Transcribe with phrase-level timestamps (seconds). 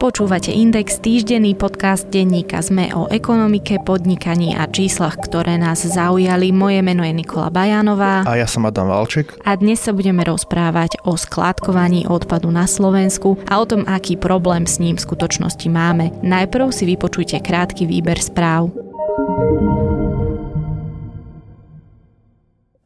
[0.00, 6.56] Počúvate Index, týždenný podcast denníka ZME o ekonomike, podnikaní a číslach, ktoré nás zaujali.
[6.56, 8.24] Moje meno je Nikola Bajanová.
[8.24, 9.36] A ja som Adam Valček.
[9.44, 14.64] A dnes sa budeme rozprávať o skládkovaní odpadu na Slovensku a o tom, aký problém
[14.64, 16.16] s ním v skutočnosti máme.
[16.24, 18.72] Najprv si vypočujte krátky výber správ.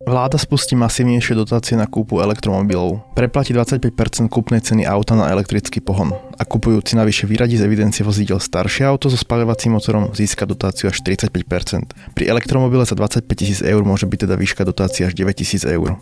[0.04, 3.00] Vláda spustí masívnejšie dotácie na kúpu elektromobilov.
[3.16, 6.12] Preplatí 25% kúpnej ceny auta na elektrický pohon.
[6.36, 11.00] A kupujúci navyše vyradí z evidencie vozidel staršie auto so spaľovacím motorom získa dotáciu až
[11.00, 11.96] 45%.
[12.12, 15.96] Pri elektromobile za 25 tisíc eur môže byť teda výška dotácie až 9 tisíc eur.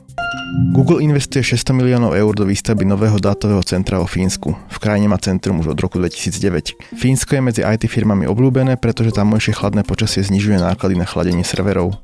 [0.74, 4.52] Google investuje 600 miliónov eur do výstavby nového dátového centra vo Fínsku.
[4.52, 6.98] V krajine má centrum už od roku 2009.
[6.98, 11.96] Fínsko je medzi IT firmami obľúbené, pretože tamojšie chladné počasie znižuje náklady na chladenie serverov.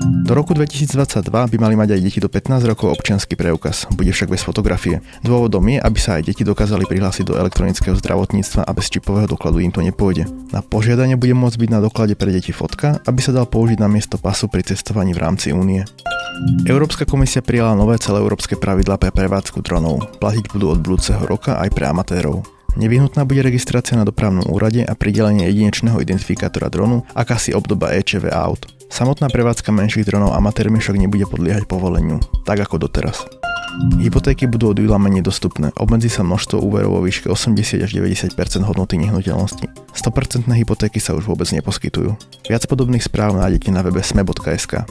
[0.00, 4.32] Do roku 2022 by mali mať aj deti do 15 rokov občiansky preukaz, bude však
[4.32, 5.04] bez fotografie.
[5.20, 9.60] Dôvodom je, aby sa aj deti dokázali prihlásiť do elektronického zdravotníctva a bez čipového dokladu
[9.60, 10.24] im to nepôjde.
[10.56, 13.92] Na požiadanie bude môcť byť na doklade pre deti fotka, aby sa dal použiť na
[13.92, 15.84] miesto pasu pri cestovaní v rámci únie.
[16.64, 20.08] Európska komisia prijala nové celoeurópske pravidlá pre prevádzku dronov.
[20.16, 22.59] Platiť budú od budúceho roka aj pre amatérov.
[22.78, 28.66] Nevyhnutná bude registrácia na dopravnom úrade a pridelenie jedinečného identifikátora dronu, akási obdoba EČV aut.
[28.90, 33.22] Samotná prevádzka menších dronov amatérmi však nebude podliehať povoleniu, tak ako doteraz.
[34.02, 38.34] Hypotéky budú od vylamenie dostupné, obmedzí sa množstvo úverov vo výške 80 až 90%
[38.66, 39.94] hodnoty nehnuteľnosti.
[39.94, 42.18] 100% hypotéky sa už vôbec neposkytujú.
[42.50, 44.82] Viac podobných správ nájdete na webe sme.sk.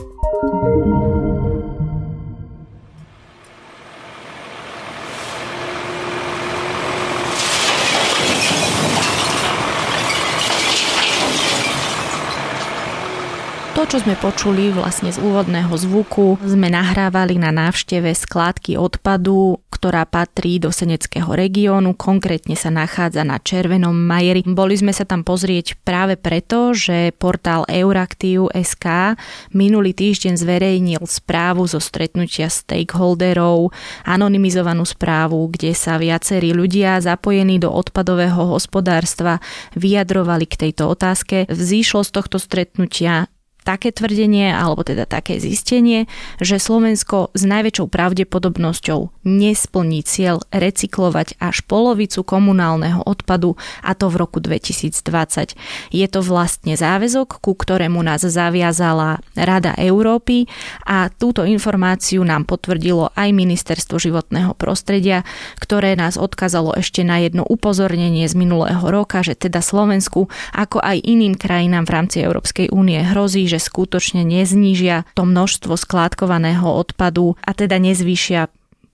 [13.80, 20.04] To, čo sme počuli vlastne z úvodného zvuku, sme nahrávali na návšteve skládky odpadu, ktorá
[20.04, 24.44] patrí do Seneckého regiónu, konkrétne sa nachádza na Červenom Majeri.
[24.44, 29.16] Boli sme sa tam pozrieť práve preto, že portál Euraktiv.sk
[29.56, 33.72] minulý týždeň zverejnil správu zo stretnutia stakeholderov,
[34.04, 39.40] anonymizovanú správu, kde sa viacerí ľudia zapojení do odpadového hospodárstva
[39.72, 41.48] vyjadrovali k tejto otázke.
[41.48, 43.24] Vzýšlo z tohto stretnutia
[43.62, 46.08] také tvrdenie, alebo teda také zistenie,
[46.40, 53.54] že Slovensko s najväčšou pravdepodobnosťou nesplní cieľ recyklovať až polovicu komunálneho odpadu
[53.84, 55.56] a to v roku 2020.
[55.92, 60.48] Je to vlastne záväzok, ku ktorému nás zaviazala Rada Európy
[60.88, 65.22] a túto informáciu nám potvrdilo aj Ministerstvo životného prostredia,
[65.60, 71.02] ktoré nás odkazalo ešte na jedno upozornenie z minulého roka, že teda Slovensku ako aj
[71.02, 77.50] iným krajinám v rámci Európskej únie hrozí, že skutočne neznížia to množstvo skládkovaného odpadu a
[77.50, 78.46] teda nezvýšia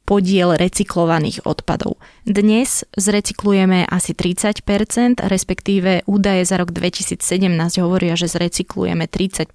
[0.06, 1.98] podiel recyklovaných odpadov.
[2.22, 4.62] Dnes zrecyklujeme asi 30%,
[5.26, 7.18] respektíve údaje za rok 2017
[7.82, 9.50] hovoria, že zrecyklujeme 30%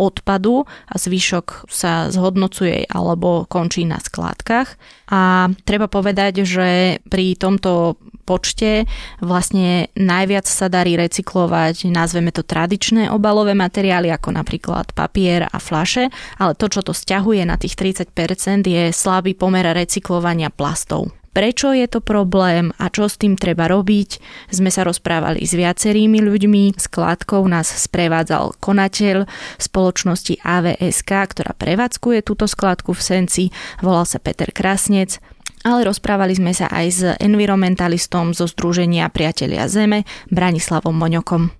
[0.00, 4.80] odpadu a zvyšok sa zhodnocuje alebo končí na skládkach.
[5.12, 8.86] A treba povedať, že pri tomto počte
[9.18, 16.08] vlastne najviac sa darí recyklovať, nazveme to tradičné obalové materiály, ako napríklad papier a flaše,
[16.38, 21.10] ale to, čo to stiahuje na tých 30% je slabý pomer recyklovania plastov.
[21.32, 24.20] Prečo je to problém a čo s tým treba robiť?
[24.52, 26.76] Sme sa rozprávali s viacerými ľuďmi.
[26.76, 29.24] Skladkou nás sprevádzal konateľ
[29.56, 33.44] spoločnosti AVSK, ktorá prevádzkuje túto skladku v Senci.
[33.82, 35.18] Volal sa Peter Krasnec
[35.62, 41.54] ale rozprávali sme sa aj s environmentalistom zo Združenia Priatelia Zeme, Branislavom Moňokom.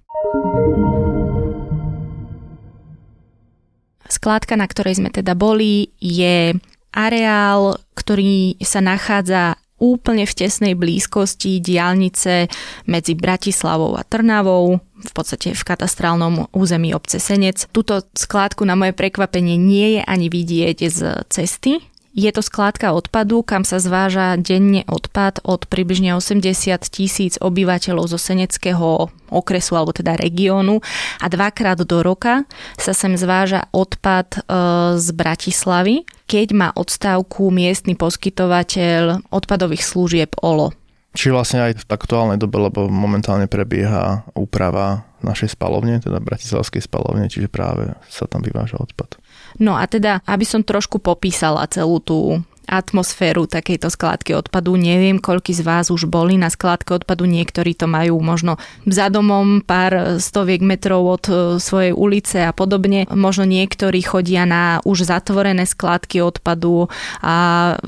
[4.10, 6.58] Skládka, na ktorej sme teda boli, je
[6.92, 12.46] areál, ktorý sa nachádza úplne v tesnej blízkosti diálnice
[12.86, 17.66] medzi Bratislavou a Trnavou, v podstate v katastrálnom území obce Senec.
[17.74, 23.40] Túto skládku na moje prekvapenie nie je ani vidieť z cesty, je to skládka odpadu,
[23.40, 26.44] kam sa zváža denne odpad od približne 80
[26.92, 30.84] tisíc obyvateľov zo Seneckého okresu alebo teda regiónu
[31.24, 32.44] a dvakrát do roka
[32.76, 34.40] sa sem zváža odpad e,
[35.00, 40.76] z Bratislavy, keď má odstávku miestny poskytovateľ odpadových služieb OLO.
[41.12, 47.28] Či vlastne aj v aktuálnej dobe, lebo momentálne prebieha úprava našej spalovne, teda Bratislavskej spalovne,
[47.28, 49.21] čiže práve sa tam vyváža odpad.
[49.62, 54.78] No a teda, aby som trošku popísala celú tú atmosféru takejto skládky odpadu.
[54.78, 58.56] Neviem, koľky z vás už boli na skládke odpadu, niektorí to majú možno
[58.86, 63.04] za domom pár stoviek metrov od e, svojej ulice a podobne.
[63.12, 66.88] Možno niektorí chodia na už zatvorené skládky odpadu
[67.20, 67.34] a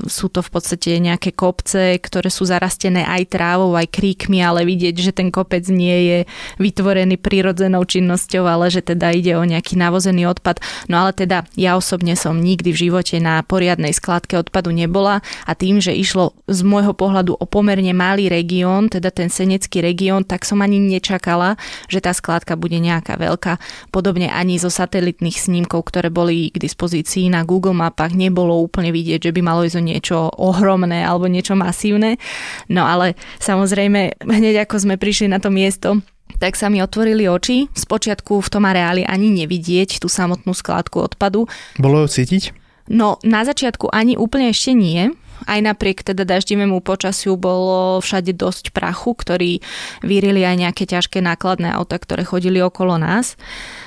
[0.05, 4.95] sú to v podstate nejaké kopce, ktoré sú zarastené aj trávou, aj kríkmi, ale vidieť,
[4.95, 6.17] že ten kopec nie je
[6.61, 10.61] vytvorený prírodzenou činnosťou, ale že teda ide o nejaký navozený odpad.
[10.87, 15.51] No ale teda ja osobne som nikdy v živote na poriadnej skládke odpadu nebola a
[15.53, 20.45] tým, že išlo z môjho pohľadu o pomerne malý región, teda ten senecký región, tak
[20.45, 21.57] som ani nečakala,
[21.89, 23.59] že tá skládka bude nejaká veľká.
[23.89, 29.29] Podobne ani zo satelitných snímkov, ktoré boli k dispozícii na Google mapách, nebolo úplne vidieť,
[29.29, 32.21] že by malo ísť o niečo ohromné alebo niečo masívne.
[32.71, 35.99] No ale samozrejme, hneď ako sme prišli na to miesto,
[36.39, 37.71] tak sa mi otvorili oči.
[37.71, 41.47] Spočiatku v tom areáli ani nevidieť tú samotnú skládku odpadu.
[41.79, 42.64] Bolo ju cítiť?
[42.85, 45.09] No, na začiatku ani úplne ešte nie.
[45.43, 49.51] Aj napriek teda daždivému počasiu bolo všade dosť prachu, ktorý
[49.99, 53.35] vyrili aj nejaké ťažké nákladné auta, ktoré chodili okolo nás.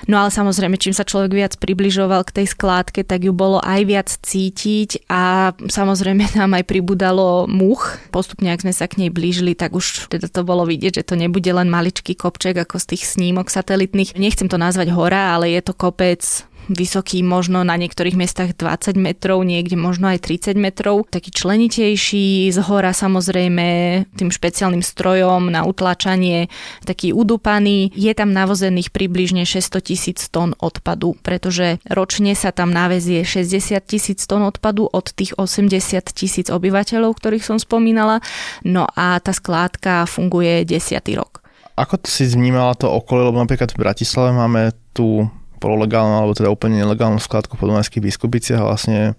[0.05, 3.81] No ale samozrejme, čím sa človek viac približoval k tej skládke, tak ju bolo aj
[3.89, 7.97] viac cítiť a samozrejme nám aj pribudalo much.
[8.13, 11.17] Postupne, ak sme sa k nej blížili, tak už teda to bolo vidieť, že to
[11.17, 14.21] nebude len maličký kopček ako z tých snímok satelitných.
[14.21, 16.21] Nechcem to nazvať hora, ale je to kopec
[16.69, 21.09] vysoký možno na niektorých miestach 20 metrov, niekde možno aj 30 metrov.
[21.09, 23.67] Taký členitejší, z hora samozrejme
[24.15, 26.53] tým špeciálnym strojom na utlačanie,
[26.85, 27.91] taký udupaný.
[27.97, 34.25] Je tam navozených približne 600 tisíc tón odpadu, pretože ročne sa tam navezie 60 tisíc
[34.29, 38.21] tón odpadu od tých 80 tisíc obyvateľov, ktorých som spomínala.
[38.63, 41.41] No a tá skládka funguje desiatý rok.
[41.79, 46.81] Ako si vnímala to okolie, lebo napríklad v Bratislave máme tú pololegálnu alebo teda úplne
[46.81, 49.19] nelegálnu skladku po Dunajských biskupiciach vlastne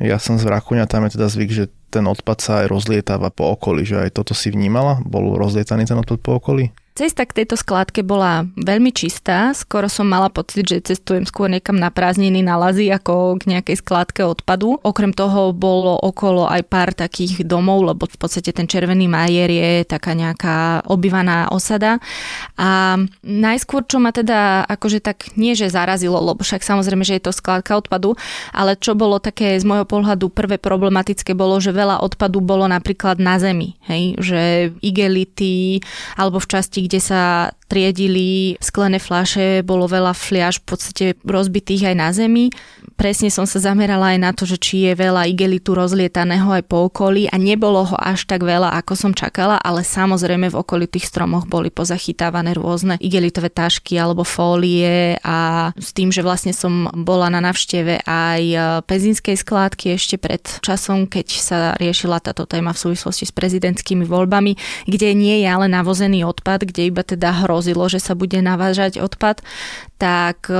[0.00, 3.52] ja som z Vrakuňa, tam je teda zvyk, že ten odpad sa aj rozlietáva po
[3.52, 5.02] okolí, že aj toto si vnímala?
[5.04, 6.72] Bol rozlietaný ten odpad po okolí?
[7.00, 11.80] Cesta k tejto skládke bola veľmi čistá, skoro som mala pocit, že cestujem skôr niekam
[11.80, 14.76] na prázdniny na lazy ako k nejakej skládke odpadu.
[14.84, 19.88] Okrem toho bolo okolo aj pár takých domov, lebo v podstate ten Červený majer je
[19.88, 22.04] taká nejaká obývaná osada.
[22.60, 27.24] A najskôr, čo ma teda akože tak nie, že zarazilo, lebo však samozrejme, že je
[27.24, 28.12] to skládka odpadu,
[28.52, 33.16] ale čo bolo také z môjho pohľadu prvé problematické bolo, že veľa odpadu bolo napríklad
[33.16, 34.40] na zemi, hej, že
[34.84, 35.80] igelity
[36.20, 41.96] alebo v časti, kde sa triedili sklené fľaše, bolo veľa fliaž v podstate rozbitých aj
[41.96, 42.50] na zemi.
[43.00, 46.84] Presne som sa zamerala aj na to, že či je veľa igelitu rozlietaného aj po
[46.84, 51.48] okolí a nebolo ho až tak veľa, ako som čakala, ale samozrejme v okolitých stromoch
[51.48, 57.40] boli pozachytávané rôzne igelitové tašky alebo fólie a s tým, že vlastne som bola na
[57.40, 58.42] navšteve aj
[58.84, 64.60] pezinskej skládky ešte pred časom, keď sa riešila táto téma v súvislosti s prezidentskými voľbami,
[64.84, 69.40] kde nie je ale navozený odpad, kde iba teda hrozilo, že sa bude navážať odpad,
[70.00, 70.56] tak e,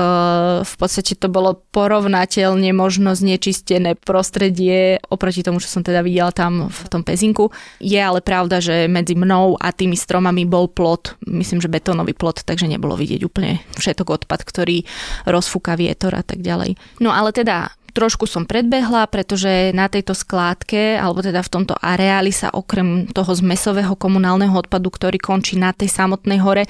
[0.61, 6.69] v podstate to bolo porovnateľne možno znečistené prostredie oproti tomu, čo som teda videla tam
[6.69, 7.49] v tom pezinku.
[7.81, 12.45] Je ale pravda, že medzi mnou a tými stromami bol plot, myslím, že betónový plot,
[12.45, 14.85] takže nebolo vidieť úplne všetok odpad, ktorý
[15.25, 16.77] rozfúka vietor a tak ďalej.
[17.01, 22.31] No ale teda trošku som predbehla, pretože na tejto skládke, alebo teda v tomto areáli
[22.31, 26.63] sa okrem toho zmesového komunálneho odpadu, ktorý končí na tej samotnej hore,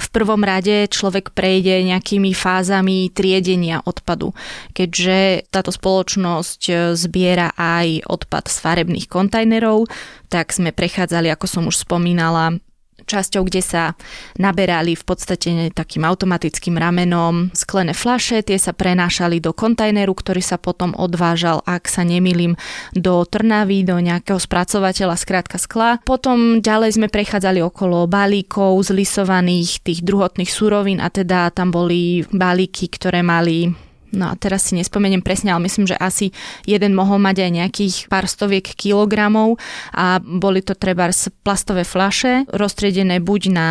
[0.00, 4.32] v prvom rade človek prejde nejakými fázami triedenia odpadu.
[4.72, 9.86] Keďže táto spoločnosť zbiera aj odpad z farebných kontajnerov,
[10.32, 12.56] tak sme prechádzali, ako som už spomínala,
[13.12, 13.92] časťou, kde sa
[14.40, 20.56] naberali v podstate takým automatickým ramenom sklené flaše, tie sa prenášali do kontajneru, ktorý sa
[20.56, 22.56] potom odvážal, ak sa nemýlim,
[22.96, 26.00] do Trnavy, do nejakého spracovateľa, skrátka skla.
[26.02, 32.88] Potom ďalej sme prechádzali okolo balíkov zlisovaných tých druhotných surovín a teda tam boli balíky,
[32.88, 36.36] ktoré mali No a teraz si nespomeniem presne, ale myslím, že asi
[36.68, 39.56] jeden mohol mať aj nejakých pár stoviek kilogramov
[39.96, 41.08] a boli to treba
[41.40, 43.68] plastové flaše, roztriedené buď na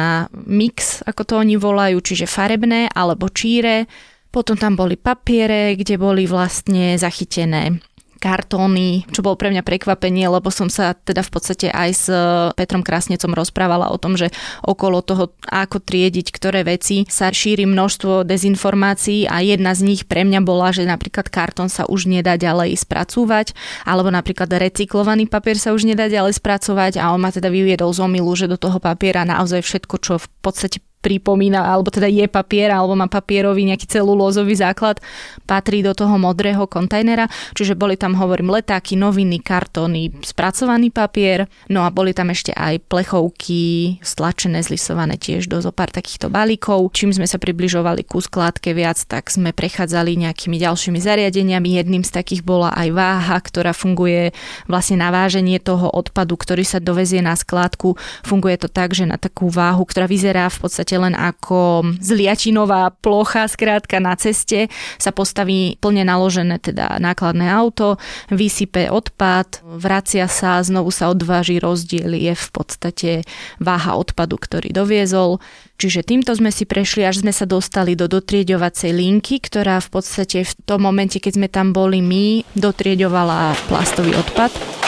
[0.50, 3.86] mix, ako to oni volajú, čiže farebné alebo číre.
[4.32, 7.91] Potom tam boli papiere, kde boli vlastne zachytené
[8.22, 12.54] kartóny, čo bolo pre mňa prekvapenie, lebo som sa teda v podstate aj s e,
[12.54, 14.30] Petrom Krásnecom rozprávala o tom, že
[14.62, 20.22] okolo toho, ako triediť ktoré veci, sa šíri množstvo dezinformácií a jedna z nich pre
[20.22, 23.58] mňa bola, že napríklad kartón sa už nedá ďalej spracúvať,
[23.90, 28.06] alebo napríklad recyklovaný papier sa už nedá ďalej spracovať a on ma teda vyviedol z
[28.06, 32.70] omilu, že do toho papiera naozaj všetko, čo v podstate pripomína, alebo teda je papier,
[32.70, 35.02] alebo má papierový nejaký celulózový základ,
[35.50, 37.28] patrí do toho modrého kontajnera.
[37.58, 42.86] Čiže boli tam, hovorím, letáky, noviny, kartóny, spracovaný papier, no a boli tam ešte aj
[42.86, 46.94] plechovky, stlačené, zlisované tiež do zopár takýchto balíkov.
[46.94, 51.82] Čím sme sa približovali ku skládke viac, tak sme prechádzali nejakými ďalšími zariadeniami.
[51.82, 54.32] Jedným z takých bola aj váha, ktorá funguje
[54.70, 57.98] vlastne na váženie toho odpadu, ktorý sa dovezie na skládku.
[58.22, 62.92] Funguje to tak, že na takú váhu, ktorá vyzerá v podstate podstate len ako zliačinová
[63.00, 64.68] plocha, skrátka na ceste,
[65.00, 67.96] sa postaví plne naložené teda nákladné auto,
[68.28, 73.12] vysype odpad, vracia sa, znovu sa odváži rozdiel, je v podstate
[73.64, 75.40] váha odpadu, ktorý doviezol.
[75.80, 80.44] Čiže týmto sme si prešli, až sme sa dostali do dotrieďovacej linky, ktorá v podstate
[80.44, 84.81] v tom momente, keď sme tam boli my, dotrieďovala plastový odpad.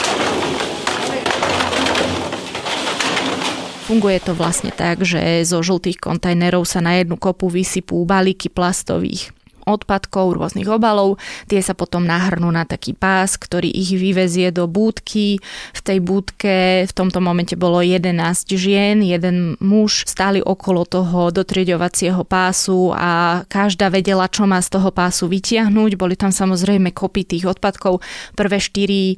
[3.84, 9.28] Funguje to vlastne tak, že zo žltých kontajnerov sa na jednu kopu vysypú balíky plastových
[9.64, 11.16] odpadkov, rôznych obalov.
[11.48, 15.40] Tie sa potom nahrnú na taký pás, ktorý ich vyvezie do búdky.
[15.72, 18.12] V tej búdke v tomto momente bolo 11
[18.56, 24.92] žien, jeden muž stáli okolo toho dotrieďovacieho pásu a každá vedela, čo má z toho
[24.92, 25.96] pásu vytiahnuť.
[25.96, 28.04] Boli tam samozrejme kopy tých odpadkov.
[28.36, 29.16] Prvé štyri e,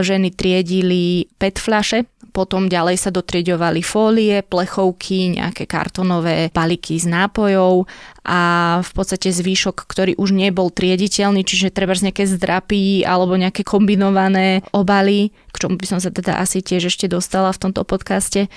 [0.00, 7.84] ženy triedili PET fľaše, potom ďalej sa dotrieďovali fólie, plechovky, nejaké kartonové balíky s nápojov
[8.24, 8.40] a
[8.80, 14.64] v podstate zvýšok, ktorý už nebol triediteľný, čiže treba z nejaké zdrapy alebo nejaké kombinované
[14.72, 18.48] obaly, k čomu by som sa teda asi tiež ešte dostala v tomto podcaste,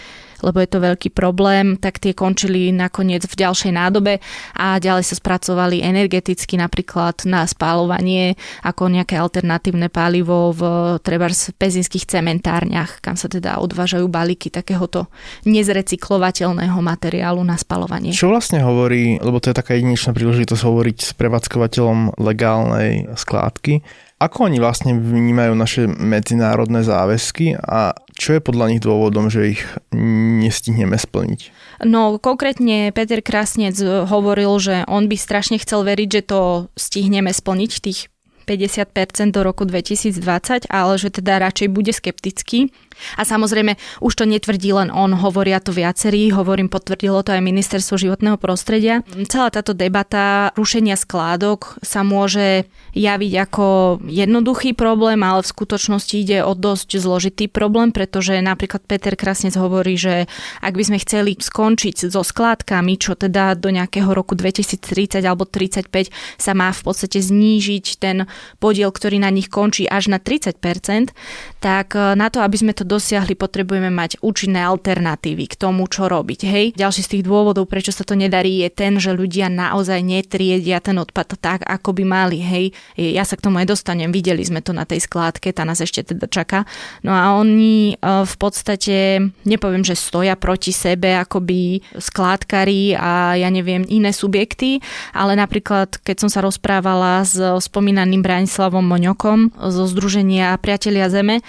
[0.41, 4.19] lebo je to veľký problém, tak tie končili nakoniec v ďalšej nádobe
[4.57, 10.61] a ďalej sa spracovali energeticky napríklad na spálovanie ako nejaké alternatívne palivo v
[11.03, 15.07] treba pezinských cementárniach, kam sa teda odvážajú balíky takéhoto
[15.47, 18.15] nezrecyklovateľného materiálu na spalovanie.
[18.15, 23.83] Čo vlastne hovorí, lebo to je taká jedinečná príležitosť hovoriť s prevádzkovateľom legálnej skládky,
[24.15, 29.61] ako oni vlastne vnímajú naše medzinárodné záväzky a čo je podľa nich dôvodom, že ich
[29.91, 31.51] nestihneme splniť?
[31.83, 33.75] No konkrétne Peter Krasnec
[34.07, 38.07] hovoril, že on by strašne chcel veriť, že to stihneme splniť tých
[38.47, 42.71] 50% do roku 2020, ale že teda radšej bude skeptický.
[43.19, 47.99] A samozrejme, už to netvrdí len on, hovoria to viacerí, hovorím, potvrdilo to aj ministerstvo
[47.99, 49.03] životného prostredia.
[49.27, 53.65] Celá táto debata rušenia skládok sa môže javiť ako
[54.07, 59.99] jednoduchý problém, ale v skutočnosti ide o dosť zložitý problém, pretože napríklad Peter Krasnec hovorí,
[59.99, 60.31] že
[60.63, 65.91] ak by sme chceli skončiť so skládkami, čo teda do nejakého roku 2030 alebo 35
[66.39, 68.29] sa má v podstate znížiť ten
[68.63, 71.11] podiel, ktorý na nich končí až na 30%,
[71.59, 76.05] tak e, na to, aby sme to dosiahli, potrebujeme mať účinné alternatívy k tomu, čo
[76.05, 76.39] robiť.
[76.45, 76.65] Hej?
[76.77, 81.01] Ďalší z tých dôvodov, prečo sa to nedarí, je ten, že ľudia naozaj netriedia ten
[81.01, 82.39] odpad tak, ako by mali.
[82.39, 82.65] Hej?
[82.95, 86.05] Ja sa k tomu aj dostanem, videli sme to na tej skládke, tá nás ešte
[86.05, 86.69] teda čaká.
[87.01, 93.49] No a oni e, v podstate, nepoviem, že stoja proti sebe, akoby skládkari a ja
[93.49, 94.79] neviem, iné subjekty,
[95.11, 101.41] ale napríklad, keď som sa rozprávala s spomínaným Branislavom Moňokom zo Združenia Priatelia Zeme,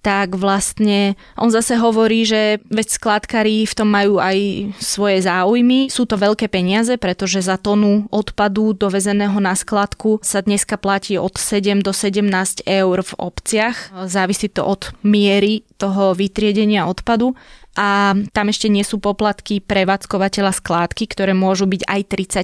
[0.00, 5.92] tak vlastne on zase hovorí, že veď skladkári v tom majú aj svoje záujmy.
[5.92, 11.36] Sú to veľké peniaze, pretože za tonu odpadu dovezeného na skladku sa dneska platí od
[11.36, 13.92] 7 do 17 eur v obciach.
[14.08, 17.36] Závisí to od miery toho vytriedenia odpadu
[17.78, 22.00] a tam ešte nie sú poplatky prevádzkovateľa skládky, ktoré môžu byť aj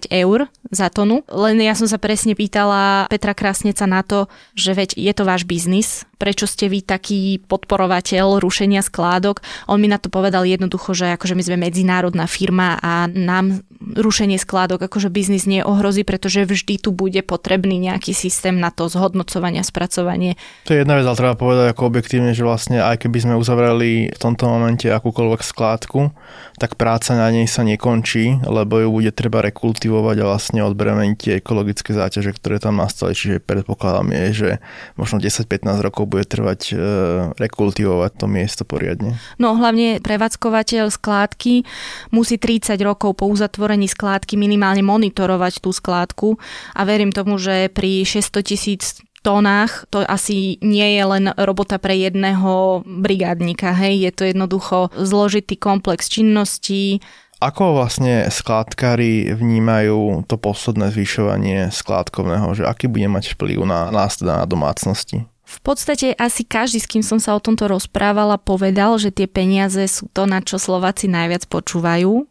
[0.09, 1.27] 30 eur za tonu.
[1.27, 5.43] Len ja som sa presne pýtala Petra Krásneca na to, že veď je to váš
[5.43, 9.45] biznis, prečo ste vy taký podporovateľ rušenia skládok.
[9.69, 14.41] On mi na to povedal jednoducho, že akože my sme medzinárodná firma a nám rušenie
[14.41, 15.61] skládok akože biznis nie
[16.03, 20.41] pretože vždy tu bude potrebný nejaký systém na to zhodnocovanie a spracovanie.
[20.67, 24.11] To je jedna vec, ale treba povedať ako objektívne, že vlastne aj keby sme uzavreli
[24.11, 26.11] v tomto momente akúkoľvek skládku,
[26.57, 31.33] tak práca na nej sa nekončí, lebo ju bude treba rekultivovať a vlastne odbremeniť tie
[31.39, 33.13] ekologické záťaže, ktoré tam nastali.
[33.13, 34.51] Čiže predpokladám je, že
[34.97, 36.75] možno 10-15 rokov bude trvať e,
[37.35, 39.19] rekultivovať to miesto poriadne?
[39.37, 41.67] No hlavne prevádzkovateľ skládky
[42.15, 46.39] musí 30 rokov po uzatvorení skládky minimálne monitorovať tú skládku
[46.73, 48.83] a verím tomu, že pri 600 tisíc
[49.27, 53.75] tónach to asi nie je len robota pre jedného brigádnika.
[53.75, 57.03] Hej, je to jednoducho zložitý komplex činností,
[57.37, 64.17] ako vlastne skládkári vnímajú to posledné zvyšovanie skládkovného, že aký bude mať vplyv na nás
[64.17, 65.29] teda na domácnosti?
[65.47, 69.87] V podstate asi každý, s kým som sa o tomto rozprávala, povedal, že tie peniaze
[69.87, 72.27] sú to, na čo Slováci najviac počúvajú.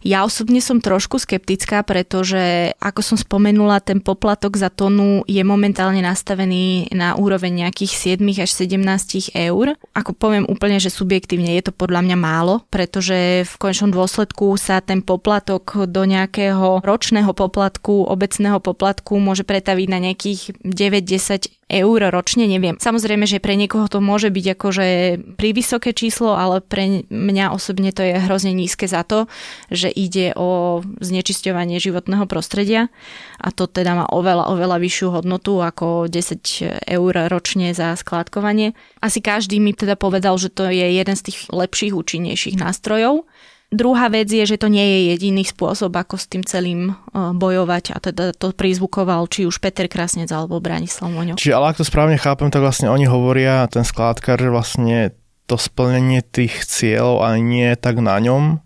[0.00, 6.00] Ja osobne som trošku skeptická, pretože ako som spomenula, ten poplatok za tonu je momentálne
[6.00, 9.76] nastavený na úroveň nejakých 7 až 17 eur.
[9.92, 14.80] Ako poviem úplne, že subjektívne je to podľa mňa málo, pretože v končnom dôsledku sa
[14.80, 22.50] ten poplatok do nejakého ročného poplatku, obecného poplatku môže pretaviť na nejakých 9-10 eur ročne,
[22.50, 22.74] neviem.
[22.76, 24.86] Samozrejme, že pre niekoho to môže byť akože
[25.38, 29.30] pri vysoké číslo, ale pre mňa osobne to je hrozne nízke za to,
[29.70, 32.90] že ide o znečisťovanie životného prostredia
[33.38, 38.74] a to teda má oveľa, oveľa vyššiu hodnotu ako 10 eur ročne za skládkovanie.
[38.98, 43.24] Asi každý mi teda povedal, že to je jeden z tých lepších, účinnejších nástrojov.
[43.70, 47.94] Druhá vec je, že to nie je jediný spôsob, ako s tým celým e, bojovať
[47.94, 51.38] a teda to prizvukoval či už Peter Krasnec alebo Branislav Moňo.
[51.38, 54.98] Čiže ale ak to správne chápem, tak vlastne oni hovoria, ten skládkar, že vlastne
[55.46, 58.58] to splnenie tých cieľov ani nie tak na ňom,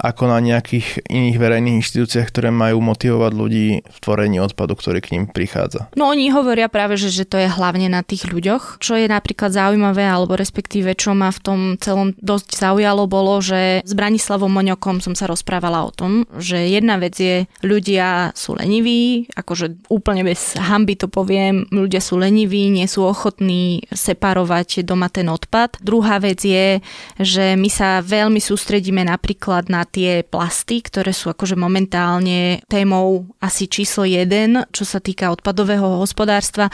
[0.00, 5.12] ako na nejakých iných verejných inštitúciách, ktoré majú motivovať ľudí v tvorení odpadu, ktorý k
[5.16, 5.92] ním prichádza.
[5.96, 8.80] No oni hovoria práve, že, že to je hlavne na tých ľuďoch.
[8.80, 13.80] Čo je napríklad zaujímavé, alebo respektíve čo ma v tom celom dosť zaujalo, bolo, že
[13.84, 19.30] s Branislavom Moňokom som sa rozprávala o tom, že jedna vec je, ľudia sú leniví,
[19.32, 25.30] akože úplne bez hamby to poviem, ľudia sú leniví, nie sú ochotní separovať doma ten
[25.30, 25.80] odpad.
[25.80, 26.84] Druhá vec je,
[27.16, 33.70] že my sa veľmi sústredíme napríklad na tie plasty, ktoré sú akože momentálne témou asi
[33.70, 36.66] číslo 1, čo sa týka odpadového hospodárstva.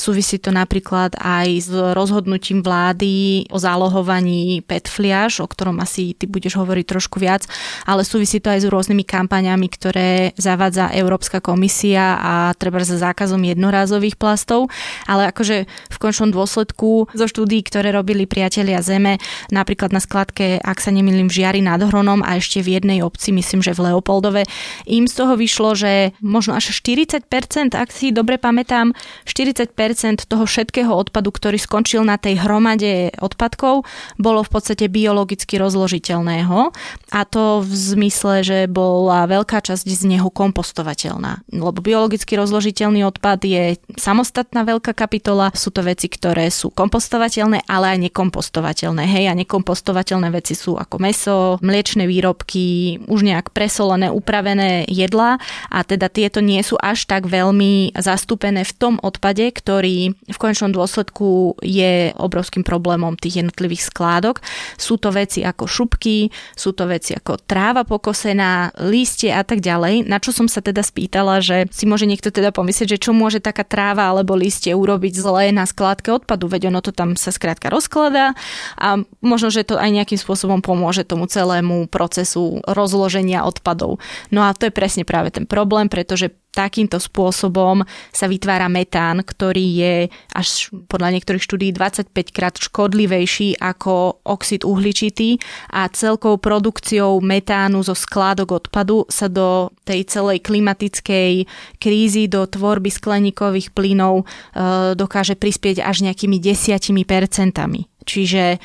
[0.00, 6.24] Súvisí to napríklad aj s rozhodnutím vlády o zálohovaní PET fliaž, o ktorom asi ty
[6.24, 7.44] budeš hovoriť trošku viac,
[7.84, 13.42] ale súvisí to aj s rôznymi kampaňami, ktoré zavádza Európska komisia a treba za zákazom
[13.44, 14.72] jednorázových plastov,
[15.04, 19.18] ale akože v končnom dôsledku zo štúdí, ktoré robili priatelia Zeme,
[19.50, 23.60] napríklad na skladke, ak sa nemýlim, v Žiari nad Hronom ešte v jednej obci, myslím,
[23.60, 24.46] že v Leopoldove,
[24.86, 27.26] im z toho vyšlo, že možno až 40%,
[27.74, 28.94] ak si dobre pamätám,
[29.26, 33.84] 40% toho všetkého odpadu, ktorý skončil na tej hromade odpadkov,
[34.16, 36.72] bolo v podstate biologicky rozložiteľného
[37.12, 41.44] a to v zmysle, že bola veľká časť z neho kompostovateľná.
[41.50, 43.64] Lebo biologicky rozložiteľný odpad je
[43.98, 49.02] samostatná veľká kapitola, sú to veci, ktoré sú kompostovateľné, ale aj nekompostovateľné.
[49.08, 55.78] Hej, a nekompostovateľné veci sú ako meso, mliečne výrobky, už nejak presolené, upravené jedla a
[55.84, 61.58] teda tieto nie sú až tak veľmi zastúpené v tom odpade, ktorý v konečnom dôsledku
[61.62, 64.40] je obrovským problémom tých jednotlivých skládok.
[64.80, 70.08] Sú to veci ako šupky, sú to veci ako tráva pokosená, lístie a tak ďalej.
[70.08, 73.38] Na čo som sa teda spýtala, že si môže niekto teda pomyslieť, že čo môže
[73.38, 77.68] taká tráva alebo lístie urobiť zlé na skládke odpadu, veď ono to tam sa skrátka
[77.68, 78.32] rozkladá
[78.80, 84.00] a možno, že to aj nejakým spôsobom pomôže tomu celému procesu procesu rozloženia odpadov.
[84.32, 89.66] No a to je presne práve ten problém, pretože takýmto spôsobom sa vytvára metán, ktorý
[89.78, 89.94] je
[90.32, 95.38] až podľa niektorých štúdí 25 krát škodlivejší ako oxid uhličitý
[95.70, 101.44] a celkou produkciou metánu zo skládok odpadu sa do tej celej klimatickej
[101.78, 107.86] krízy, do tvorby skleníkových plynov e, dokáže prispieť až nejakými desiatimi percentami.
[108.08, 108.58] Čiže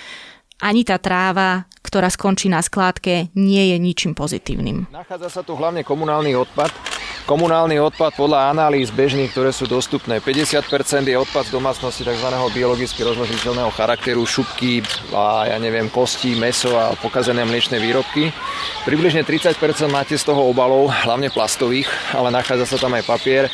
[0.64, 4.88] ani tá tráva, ktorá skončí na skládke, nie je ničím pozitívnym.
[4.90, 6.72] Nachádza sa tu hlavne komunálny odpad.
[7.24, 10.60] Komunálny odpad podľa analýz bežných, ktoré sú dostupné, 50%
[11.08, 12.28] je odpad z domácnosti tzv.
[12.52, 14.84] biologicky rozložiteľného charakteru, šupky
[15.16, 18.28] a ja neviem, kosti, meso a pokazené mliečne výrobky.
[18.84, 19.56] Približne 30%
[19.88, 23.48] máte z toho obalov, hlavne plastových, ale nachádza sa tam aj papier.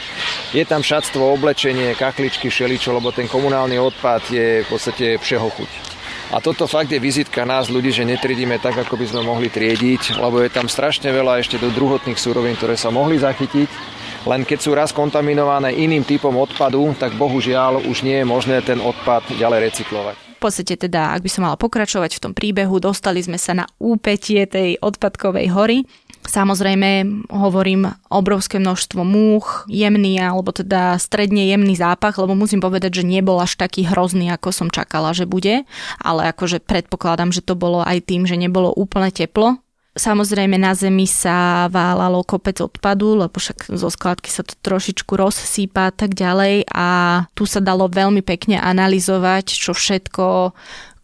[0.49, 5.88] Je tam šatstvo, oblečenie, kachličky, šeličo, lebo ten komunálny odpad je v podstate všeho chuť.
[6.29, 10.21] A toto fakt je vizitka nás ľudí, že netriedíme tak, ako by sme mohli triediť,
[10.21, 13.97] lebo je tam strašne veľa ešte do druhotných súrovín, ktoré sa mohli zachytiť.
[14.29, 18.77] Len keď sú raz kontaminované iným typom odpadu, tak bohužiaľ už nie je možné ten
[18.77, 20.15] odpad ďalej recyklovať.
[20.37, 23.65] V podstate teda, ak by som mala pokračovať v tom príbehu, dostali sme sa na
[23.81, 25.81] úpetie tej odpadkovej hory
[26.29, 33.09] Samozrejme, hovorím obrovské množstvo múch, jemný alebo teda stredne jemný zápach, lebo musím povedať, že
[33.09, 35.65] nebol až taký hrozný, ako som čakala, že bude,
[35.97, 39.57] ale akože predpokladám, že to bolo aj tým, že nebolo úplne teplo,
[39.99, 45.89] Samozrejme na zemi sa válalo kopec odpadu, lebo však zo skladky sa to trošičku rozsýpa
[45.89, 46.71] a tak ďalej.
[46.71, 46.87] A
[47.35, 50.55] tu sa dalo veľmi pekne analyzovať, čo všetko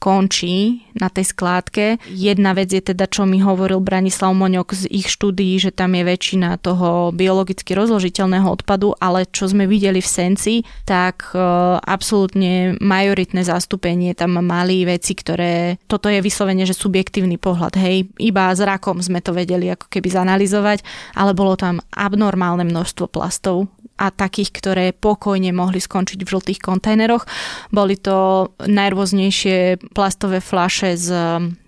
[0.06, 1.98] končí na tej skládke.
[2.14, 6.06] Jedna vec je teda, čo mi hovoril Branislav Moňok z ich štúdií, že tam je
[6.06, 11.42] väčšina toho biologicky rozložiteľného odpadu, ale čo sme videli v Senci, tak e,
[11.82, 18.54] absolútne majoritné zastúpenie tam mali veci, ktoré, toto je vyslovene, že subjektívny pohľad, hej, iba
[18.54, 20.86] zrakom sme to vedeli ako keby zanalizovať,
[21.18, 27.24] ale bolo tam abnormálne množstvo plastov a takých, ktoré pokojne mohli skončiť v žltých kontajneroch.
[27.72, 31.10] Boli to najrôznejšie plastové flaše z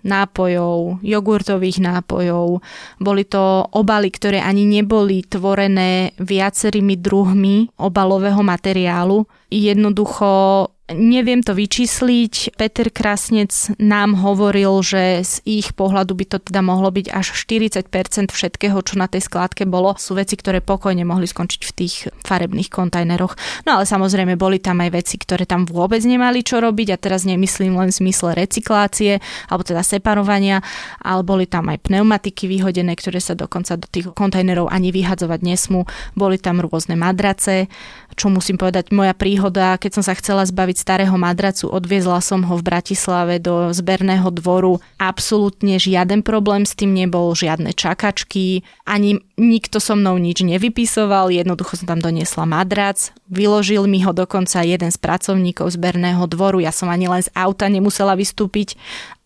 [0.04, 2.60] nápojov, jogurtových nápojov.
[3.00, 9.24] Boli to obaly, ktoré ani neboli tvorené viacerými druhmi obalového materiálu.
[9.48, 12.56] Jednoducho Neviem to vyčísliť.
[12.56, 18.32] Peter Krasnec nám hovoril, že z ich pohľadu by to teda mohlo byť až 40%
[18.32, 20.00] všetkého, čo na tej skládke bolo.
[20.00, 23.36] Sú veci, ktoré pokojne mohli skončiť v tých farebných kontajneroch.
[23.68, 27.28] No ale samozrejme boli tam aj veci, ktoré tam vôbec nemali čo robiť a teraz
[27.28, 29.20] nemyslím len v zmysle recyklácie
[29.52, 30.64] alebo teda separovania,
[31.04, 35.84] ale boli tam aj pneumatiky vyhodené, ktoré sa dokonca do tých kontajnerov ani vyhadzovať nesmú.
[36.16, 37.68] Boli tam rôzne madrace,
[38.16, 42.54] čo musím povedať, moja príhoda, keď som sa chcela zbaviť starého madracu, odviezla som ho
[42.54, 44.78] v Bratislave do zberného dvoru.
[45.02, 51.82] Absolútne žiaden problém s tým nebol, žiadne čakačky, ani nikto so mnou nič nevypisoval, jednoducho
[51.82, 56.86] som tam doniesla madrac, vyložil mi ho dokonca jeden z pracovníkov zberného dvoru, ja som
[56.86, 58.78] ani len z auta nemusela vystúpiť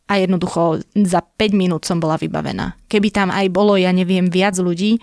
[0.08, 2.76] a jednoducho za 5 minút som bola vybavená.
[2.92, 5.00] Keby tam aj bolo, ja neviem, viac ľudí,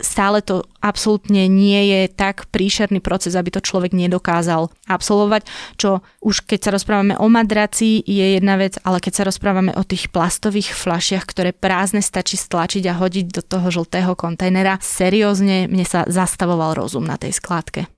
[0.00, 5.48] stále to absolútne nie je tak príšerný proces, aby to človek nedokázal absolvovať,
[5.80, 9.82] čo už keď sa rozprávame o madraci je jedna vec, ale keď sa rozprávame o
[9.82, 15.86] tých plastových fľašiach, ktoré prázdne stačí stlačiť a hodiť do toho žltého kontajnera, seriózne mne
[15.88, 17.88] sa zastavoval rozum na tej skládke.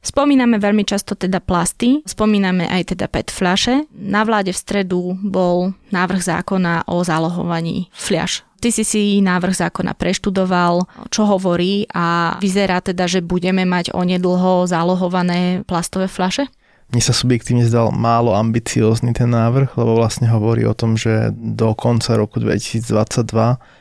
[0.00, 3.84] Spomíname veľmi často teda plasty, spomíname aj teda PET fľaše.
[3.92, 8.48] Na vláde v stredu bol návrh zákona o zálohovaní fľaš.
[8.60, 14.68] Ty si si návrh zákona preštudoval, čo hovorí a vyzerá teda, že budeme mať onedlho
[14.68, 16.48] zálohované plastové fľaše?
[16.90, 21.70] Mne sa subjektívne zdal málo ambiciózny ten návrh, lebo vlastne hovorí o tom, že do
[21.72, 23.30] konca roku 2022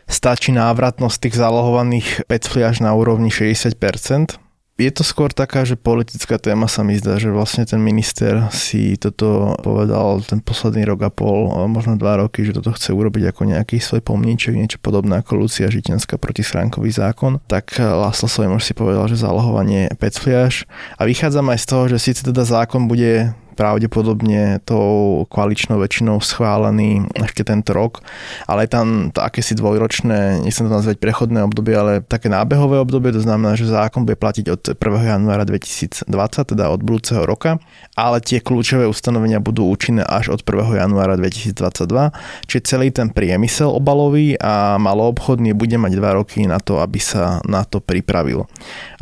[0.05, 4.37] stačí návratnosť tých zálohovaných PET fliaž na úrovni 60%,
[4.79, 8.95] je to skôr taká, že politická téma sa mi zdá, že vlastne ten minister si
[8.95, 13.41] toto povedal ten posledný rok a pol, možno dva roky, že toto chce urobiť ako
[13.51, 17.43] nejaký svoj pomníček, niečo podobné ako Lucia Žitenská proti schránkový zákon.
[17.51, 20.63] Tak Láslo Sojmoš si povedal, že zálohovanie pecfliaž
[20.95, 27.11] a vychádzam aj z toho, že síce teda zákon bude pravdepodobne tou koaličnou väčšinou schválený
[27.19, 27.99] ešte tento rok,
[28.47, 33.11] ale je tam to akési dvojročné, nechcem to nazvať prechodné obdobie, ale také nábehové obdobie,
[33.11, 34.79] to znamená, že zákon bude platiť od 1.
[35.19, 36.07] januára 2020,
[36.55, 37.59] teda od budúceho roka,
[37.99, 40.79] ale tie kľúčové ustanovenia budú účinné až od 1.
[40.79, 42.15] januára 2022,
[42.47, 47.43] čiže celý ten priemysel obalový a maloobchodný bude mať dva roky na to, aby sa
[47.43, 48.47] na to pripravil.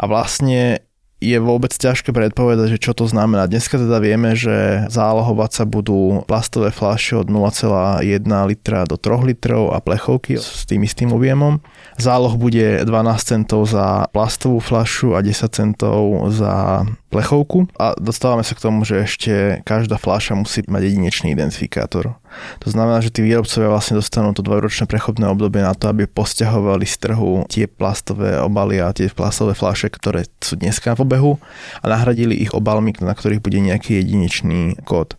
[0.01, 0.86] A vlastne
[1.17, 3.49] je vôbec ťažké predpovedať, že čo to znamená.
[3.49, 8.05] Dneska teda vieme, že zálohovať sa budú plastové fľaše od 0,1
[8.45, 11.57] litra do 3 litrov a plechovky s tým istým objemom.
[11.97, 12.93] Záloh bude 12
[13.25, 17.71] centov za plastovú fľašu a 10 centov za plechovku.
[17.79, 22.19] A dostávame sa k tomu, že ešte každá fľaša musí mať jedinečný identifikátor.
[22.61, 26.83] To znamená, že tí výrobcovia vlastne dostanú to dvojročné prechodné obdobie na to, aby posťahovali
[26.83, 31.33] z trhu tie plastové obaly a tie plastové fľaše, ktoré sú dneska v obehu
[31.81, 35.15] a nahradili ich obalmi, na ktorých bude nejaký jedinečný kód.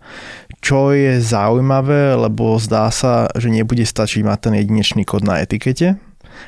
[0.61, 5.97] Čo je zaujímavé, lebo zdá sa, že nebude stačiť mať ten jedinečný kód na etikete,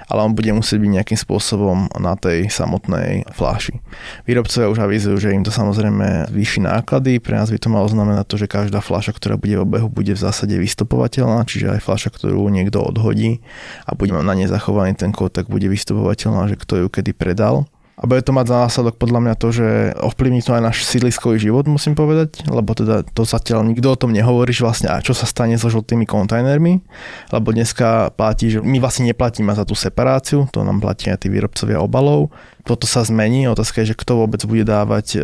[0.09, 3.79] ale on bude musieť byť nejakým spôsobom na tej samotnej fláši.
[4.25, 8.25] Výrobcovia už avizujú, že im to samozrejme zvýši náklady, pre nás by to malo znamenať
[8.27, 12.11] to, že každá fľaša, ktorá bude v obehu, bude v zásade vystupovateľná, čiže aj fľaša,
[12.15, 13.43] ktorú niekto odhodí
[13.89, 17.67] a bude na nej zachovaný ten kód, tak bude vystupovateľná, že kto ju kedy predal.
[18.01, 19.69] A bude to mať za následok podľa mňa to, že
[20.01, 24.17] ovplyvní to aj náš sídliskový život, musím povedať, lebo teda to zatiaľ nikto o tom
[24.17, 26.81] nehovorí, že vlastne a čo sa stane so žltými kontajnermi,
[27.29, 31.29] lebo dneska platí, že my vlastne neplatíme za tú separáciu, to nám platia aj tí
[31.29, 32.33] výrobcovia obalov,
[32.65, 33.49] toto sa zmení.
[33.49, 35.19] Otázka je, že kto vôbec bude dávať e,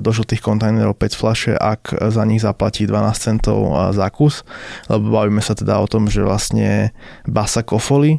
[0.00, 3.58] do žltých kontajnerov 5 fľaše, ak za nich zaplatí 12 centov
[3.92, 4.44] za kus.
[4.88, 6.92] Lebo bavíme sa teda o tom, že vlastne
[7.24, 8.18] basa kofoli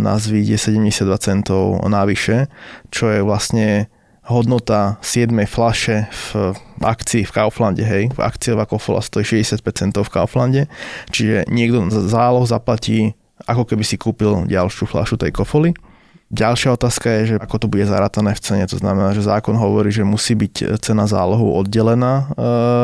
[0.00, 2.48] nás vyjde 72 centov navyše,
[2.88, 3.88] čo je vlastne
[4.26, 10.62] hodnota 7 flaše v akcii v Kauflande, hej, akciová kofola stojí 65 centov v Kauflande,
[11.14, 13.14] čiže niekto záloh zaplatí
[13.46, 15.76] ako keby si kúpil ďalšiu flašu tej kofoly
[16.26, 18.66] Ďalšia otázka je, že ako to bude zarátané v cene.
[18.66, 22.34] To znamená, že zákon hovorí, že musí byť cena zálohu oddelená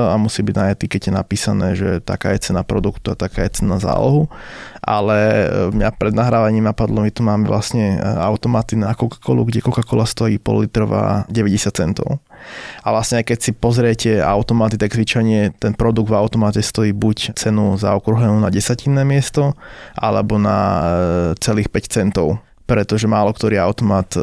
[0.07, 3.83] a musí byť na etikete napísané, že taká je cena produktu a taká je cena
[3.83, 4.31] zálohu.
[4.79, 10.39] Ale mňa pred nahrávaním napadlo, my tu máme vlastne automaty na Coca-Colu, kde Coca-Cola stojí
[10.39, 12.23] pol litrová 90 centov.
[12.87, 17.75] A vlastne keď si pozriete automaty, tak zvyčajne ten produkt v automate stojí buď cenu
[17.75, 19.59] zaokrúhlenú na desatinné miesto,
[19.99, 20.87] alebo na
[21.43, 22.39] celých 5 centov
[22.73, 24.21] pretože málo ktorý automat e,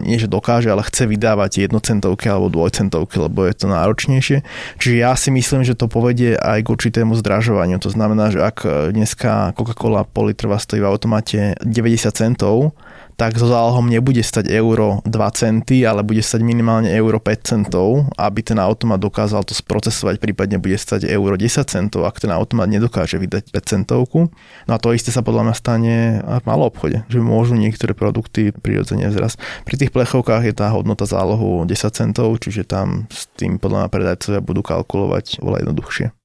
[0.00, 4.40] nie že dokáže, ale chce vydávať jednocentovky alebo dvojcentovky, lebo je to náročnejšie.
[4.80, 7.76] Čiže ja si myslím, že to povedie aj k určitému zdražovaniu.
[7.76, 8.64] To znamená, že ak
[8.96, 12.72] dneska Coca-Cola pol litrova stojí v automate 90 centov,
[13.20, 18.08] tak so zálohom nebude stať euro 2 centy, ale bude stať minimálne euro 5 centov,
[18.16, 22.72] aby ten automat dokázal to sprocesovať, prípadne bude stať euro 10 centov, ak ten automat
[22.72, 24.32] nedokáže vydať 5 centovku.
[24.64, 28.56] No a to isté sa podľa mňa stane v malom obchode, že môžu niektoré produkty
[28.56, 29.36] prirodzene zraz.
[29.68, 33.88] Pri tých plechovkách je tá hodnota zálohu 10 centov, čiže tam s tým podľa mňa
[33.92, 36.19] predajcovia budú kalkulovať oveľa jednoduchšie.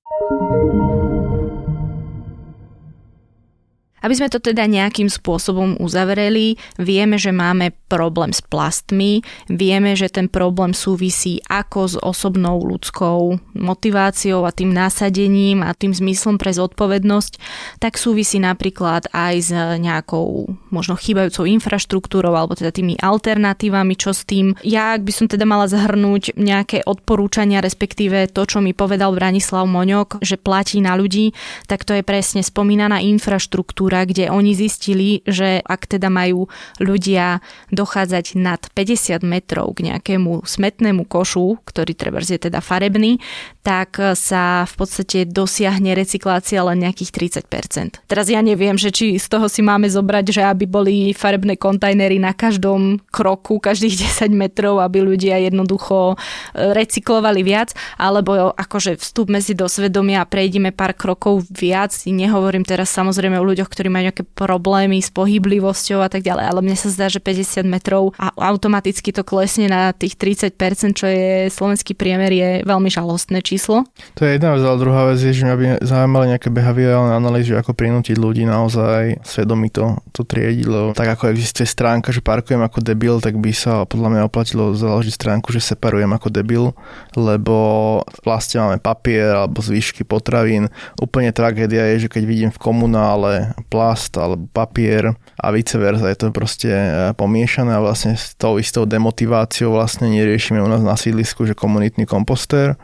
[4.06, 10.14] Aby sme to teda nejakým spôsobom uzavreli, vieme, že máme problém s plastmi, vieme, že
[10.14, 16.54] ten problém súvisí ako s osobnou ľudskou motiváciou a tým násadením a tým zmyslom pre
[16.54, 17.34] zodpovednosť,
[17.82, 19.50] tak súvisí napríklad aj s
[19.82, 24.54] nejakou možno chýbajúcou infraštruktúrou alebo teda tými alternatívami, čo s tým.
[24.62, 29.66] Ja, ak by som teda mala zhrnúť nejaké odporúčania, respektíve to, čo mi povedal Branislav
[29.66, 31.34] Moňok, že platí na ľudí,
[31.66, 36.52] tak to je presne spomínaná infraštruktúra agentúra, kde oni zistili, že ak teda majú
[36.84, 37.40] ľudia
[37.72, 43.22] dochádzať nad 50 metrov k nejakému smetnému košu, ktorý treba je teda farebný,
[43.62, 48.06] tak sa v podstate dosiahne recyklácia len nejakých 30%.
[48.10, 52.18] Teraz ja neviem, že či z toho si máme zobrať, že aby boli farebné kontajnery
[52.18, 59.30] na každom kroku, každých 10 metrov, aby ľudia jednoducho e, recyklovali viac, alebo akože vstup
[59.30, 61.94] medzi do svedomia a prejdeme pár krokov viac.
[62.06, 66.46] Nehovorím teraz samozrejme o ľuďoch, ktorí ktorí majú nejaké problémy s pohyblivosťou a tak ďalej,
[66.50, 70.58] ale mne sa zdá, že 50 metrov a automaticky to klesne na tých 30%,
[70.98, 73.86] čo je slovenský priemer, je veľmi žalostné číslo.
[74.18, 77.54] To je jedna vec, ale druhá vec je, že mňa by zaujímali nejaké behaviorálne analýzy,
[77.54, 82.82] ako prinútiť ľudí naozaj svedomito to triediť, lebo tak ako existuje stránka, že parkujem ako
[82.82, 86.74] debil, tak by sa podľa mňa oplatilo založiť stránku, že separujem ako debil,
[87.14, 87.58] lebo
[88.02, 90.74] v plaste máme papier alebo zvyšky potravín.
[90.98, 96.08] Úplne tragédia je, že keď vidím v komunále plast alebo papier a vice versa.
[96.14, 100.86] Je to proste e, pomiešané a vlastne s tou istou demotiváciou vlastne neriešime u nás
[100.86, 102.78] na sídlisku, že komunitný kompostér,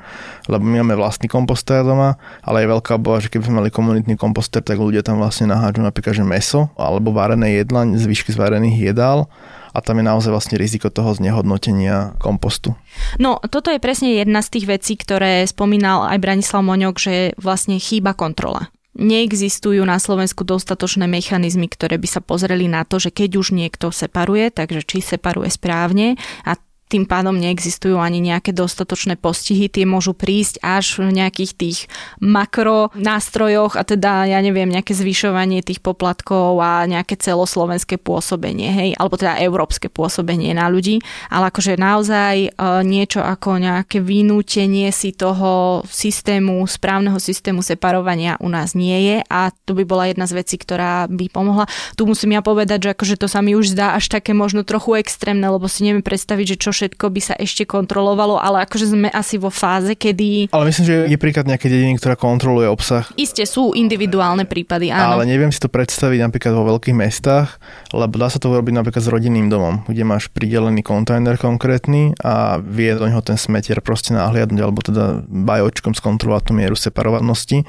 [0.50, 4.18] lebo my máme vlastný kompostér doma, ale je veľká bola, že keby sme mali komunitný
[4.18, 8.92] kompostér, tak ľudia tam vlastne naháču napríklad že meso alebo varené jedla, zvyšky z varených
[8.92, 9.32] jedál
[9.72, 12.76] a tam je naozaj vlastne riziko toho znehodnotenia kompostu.
[13.18, 17.80] No, toto je presne jedna z tých vecí, ktoré spomínal aj Branislav Moňok, že vlastne
[17.80, 23.40] chýba kontrola neexistujú na Slovensku dostatočné mechanizmy, ktoré by sa pozreli na to, že keď
[23.40, 26.60] už niekto separuje, takže či separuje správne a
[26.92, 31.78] tým pádom neexistujú ani nejaké dostatočné postihy, tie môžu prísť až v nejakých tých
[32.20, 38.90] makro nástrojoch a teda, ja neviem, nejaké zvyšovanie tých poplatkov a nejaké celoslovenské pôsobenie, hej,
[39.00, 41.00] alebo teda európske pôsobenie na ľudí,
[41.32, 42.50] ale akože naozaj e,
[42.84, 49.54] niečo ako nejaké vynútenie si toho systému, správneho systému separovania u nás nie je a
[49.64, 51.70] to by bola jedna z vecí, ktorá by pomohla.
[51.96, 55.00] Tu musím ja povedať, že akože to sa mi už zdá až také možno trochu
[55.00, 59.14] extrémne, lebo si neviem predstaviť, že čo všetko by sa ešte kontrolovalo, ale akože sme
[59.14, 60.50] asi vo fáze, kedy...
[60.50, 63.06] Ale myslím, že je príklad nejaké dediny, ktorá kontroluje obsah.
[63.22, 65.22] Isté sú individuálne prípady, áno.
[65.22, 67.62] Ale neviem si to predstaviť napríklad vo veľkých mestách,
[67.94, 72.58] lebo dá sa to urobiť napríklad s rodinným domom, kde máš pridelený kontajner konkrétny a
[72.58, 77.62] vie do neho ten smetier proste nahliadnúť, alebo teda bajočkom skontrolovať tú mieru separovanosti,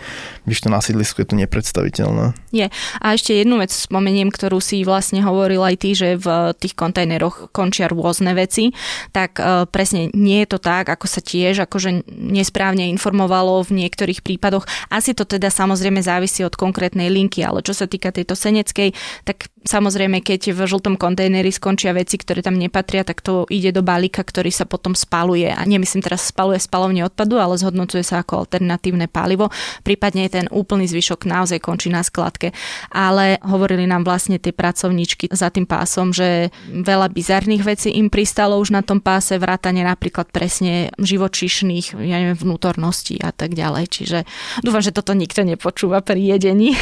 [0.49, 2.33] když to na sídlisku je to nepredstaviteľné.
[2.49, 2.73] Je.
[3.05, 7.53] A ešte jednu vec spomeniem, ktorú si vlastne hovoril aj ty, že v tých kontajneroch
[7.53, 8.71] končia rôzne veci
[9.11, 14.23] tak e, presne nie je to tak, ako sa tiež akože nesprávne informovalo v niektorých
[14.23, 14.69] prípadoch.
[14.87, 18.95] Asi to teda samozrejme závisí od konkrétnej linky, ale čo sa týka tejto seneckej,
[19.27, 23.83] tak Samozrejme, keď v žltom kontajneri skončia veci, ktoré tam nepatria, tak to ide do
[23.83, 25.51] balíka, ktorý sa potom spaluje.
[25.51, 29.55] A nemyslím teraz spaluje spalovne odpadu, ale zhodnocuje sa ako alternatívne palivo.
[29.87, 32.51] Prípadne ten úplný zvyšok naozaj končí na skladke.
[32.91, 38.59] Ale hovorili nám vlastne tie pracovníčky za tým pásom, že veľa bizarných vecí im pristalo
[38.59, 43.85] už na tom páse, vrátane napríklad presne živočišných, ja neviem, vnútorností a tak ďalej.
[43.89, 44.19] Čiže
[44.61, 46.75] dúfam, že toto nikto nepočúva pri jedení.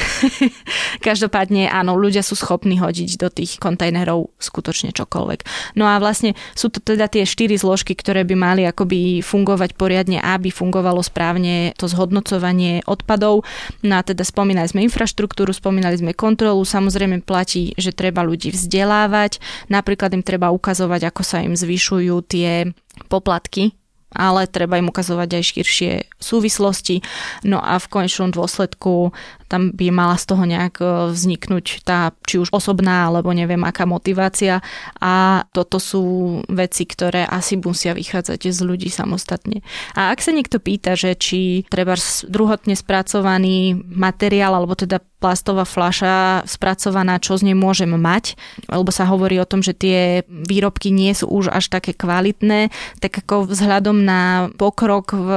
[1.06, 5.74] Každopádne áno, ľudia sú schopní schopní hodiť do tých kontajnerov skutočne čokoľvek.
[5.74, 10.22] No a vlastne sú to teda tie štyri zložky, ktoré by mali akoby fungovať poriadne,
[10.22, 13.42] aby fungovalo správne to zhodnocovanie odpadov.
[13.82, 19.42] No a teda spomínali sme infraštruktúru, spomínali sme kontrolu, samozrejme platí, že treba ľudí vzdelávať,
[19.66, 22.70] napríklad im treba ukazovať, ako sa im zvyšujú tie
[23.10, 23.74] poplatky
[24.10, 26.98] ale treba im ukazovať aj širšie súvislosti.
[27.46, 29.14] No a v konečnom dôsledku
[29.50, 33.82] tam by mala z toho nejak e, vzniknúť tá či už osobná alebo neviem aká
[33.82, 34.62] motivácia
[35.02, 36.04] a toto sú
[36.46, 39.66] veci, ktoré asi musia vychádzať z ľudí samostatne.
[39.98, 41.98] A ak sa niekto pýta, že či treba
[42.30, 48.40] druhotne spracovaný materiál alebo teda plastová fľaša spracovaná, čo z nej môžem mať,
[48.72, 52.72] lebo sa hovorí o tom, že tie výrobky nie sú už až také kvalitné,
[53.04, 55.28] tak ako vzhľadom na pokrok v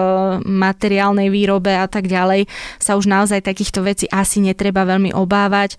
[0.47, 2.47] materiálnej výrobe a tak ďalej
[2.79, 5.75] sa už naozaj takýchto vecí asi netreba veľmi obávať.
[5.75, 5.77] E,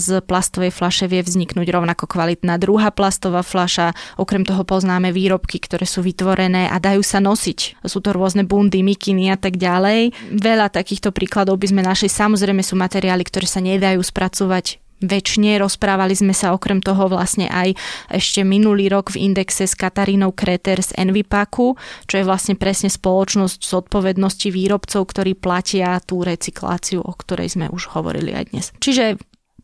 [0.00, 4.18] z plastovej fľaše vie vzniknúť rovnako kvalitná druhá plastová fľaša.
[4.20, 7.84] Okrem toho poznáme výrobky, ktoré sú vytvorené a dajú sa nosiť.
[7.84, 10.16] Sú to rôzne bundy, mikiny a tak ďalej.
[10.32, 12.08] Veľa takýchto príkladov by sme našli.
[12.08, 15.58] Samozrejme sú materiály, ktoré sa nedajú spracovať väčšine.
[15.58, 17.74] Rozprávali sme sa okrem toho vlastne aj
[18.10, 23.60] ešte minulý rok v indexe s Katarínou Kreter z Envipaku, čo je vlastne presne spoločnosť
[23.62, 28.66] z odpovednosti výrobcov, ktorí platia tú recykláciu, o ktorej sme už hovorili aj dnes.
[28.82, 29.18] Čiže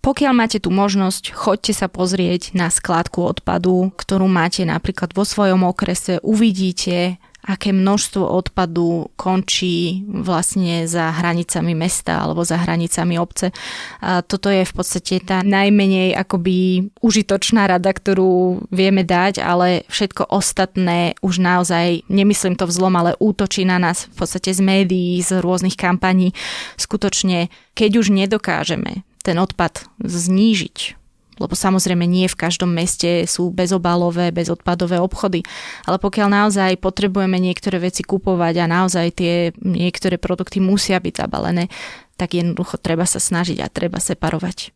[0.04, 5.64] pokiaľ máte tú možnosť, choďte sa pozrieť na skládku odpadu, ktorú máte napríklad vo svojom
[5.64, 13.52] okrese, uvidíte, aké množstvo odpadu končí vlastne za hranicami mesta alebo za hranicami obce.
[14.00, 20.32] A toto je v podstate tá najmenej akoby užitočná rada, ktorú vieme dať, ale všetko
[20.32, 25.44] ostatné už naozaj, nemyslím to vzlom, ale útočí na nás v podstate z médií, z
[25.44, 26.32] rôznych kampaní.
[26.80, 31.03] Skutočne, keď už nedokážeme ten odpad znížiť,
[31.38, 35.42] lebo samozrejme nie v každom meste sú bezobalové, bezodpadové obchody,
[35.84, 41.66] ale pokiaľ naozaj potrebujeme niektoré veci kupovať a naozaj tie niektoré produkty musia byť zabalené,
[42.14, 44.70] tak jednoducho treba sa snažiť a treba separovať.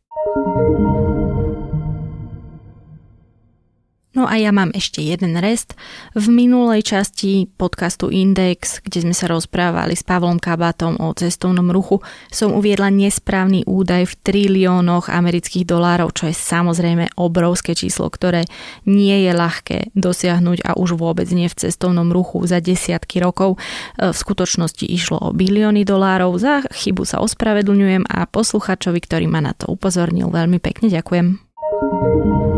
[4.16, 5.77] No a ja mám ešte jeden rest.
[6.16, 12.01] V minulej časti podcastu Index, kde sme sa rozprávali s Pavlom Kabatom o cestovnom ruchu,
[12.33, 18.49] som uviedla nesprávny údaj v triliónoch amerických dolárov, čo je samozrejme obrovské číslo, ktoré
[18.88, 23.61] nie je ľahké dosiahnuť a už vôbec nie v cestovnom ruchu za desiatky rokov.
[24.01, 26.33] V skutočnosti išlo o bilióny dolárov.
[26.40, 32.58] Za chybu sa ospravedlňujem a posluchačovi, ktorý ma na to upozornil, veľmi pekne ďakujem.